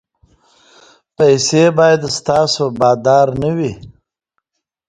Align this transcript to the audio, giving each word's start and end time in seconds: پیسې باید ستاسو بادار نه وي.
پیسې 1.17 1.63
باید 1.77 2.01
ستاسو 2.17 2.63
بادار 2.79 3.27
نه 3.41 3.49
وي. 3.57 3.71